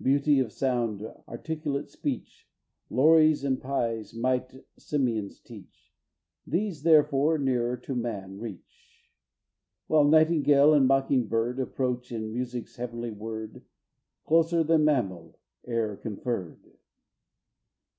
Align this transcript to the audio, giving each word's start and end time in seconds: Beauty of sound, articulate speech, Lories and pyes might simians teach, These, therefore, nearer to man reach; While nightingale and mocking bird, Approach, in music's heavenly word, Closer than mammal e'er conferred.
Beauty 0.00 0.38
of 0.40 0.50
sound, 0.50 1.02
articulate 1.28 1.90
speech, 1.90 2.48
Lories 2.88 3.44
and 3.44 3.60
pyes 3.60 4.14
might 4.14 4.64
simians 4.78 5.40
teach, 5.40 5.92
These, 6.46 6.84
therefore, 6.84 7.36
nearer 7.36 7.76
to 7.76 7.94
man 7.94 8.38
reach; 8.40 9.10
While 9.86 10.04
nightingale 10.04 10.72
and 10.72 10.86
mocking 10.86 11.26
bird, 11.28 11.60
Approach, 11.60 12.10
in 12.12 12.32
music's 12.32 12.76
heavenly 12.76 13.10
word, 13.10 13.62
Closer 14.24 14.64
than 14.64 14.86
mammal 14.86 15.38
e'er 15.68 15.96
conferred. 15.98 16.62